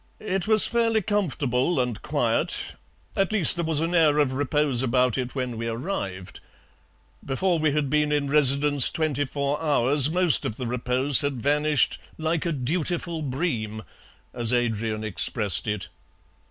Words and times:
It 0.19 0.47
was 0.47 0.65
fairly 0.65 1.03
comfortable 1.03 1.79
and 1.79 2.01
quiet 2.01 2.73
at 3.15 3.31
least 3.31 3.55
there 3.55 3.65
was 3.65 3.81
an 3.81 3.93
air 3.93 4.17
of 4.17 4.33
repose 4.33 4.81
about 4.81 5.15
it 5.15 5.35
when 5.35 5.57
we 5.59 5.67
arrived. 5.67 6.39
Before 7.23 7.59
we 7.59 7.71
had 7.73 7.87
been 7.87 8.11
in 8.11 8.27
residence 8.27 8.89
twenty 8.89 9.25
four 9.25 9.61
hours 9.61 10.09
most 10.09 10.43
of 10.43 10.57
the 10.57 10.65
repose 10.65 11.21
had 11.21 11.39
vanished 11.39 11.99
'like 12.17 12.47
a 12.47 12.51
dutiful 12.51 13.21
bream,' 13.21 13.83
as 14.33 14.51
Adrian 14.51 15.03
expressed 15.03 15.67
it. 15.67 15.89